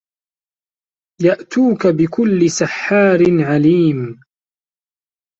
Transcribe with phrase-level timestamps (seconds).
[1.21, 4.19] يَأتوكَ بِكُلِّ سَحّارٍ عَليمٍ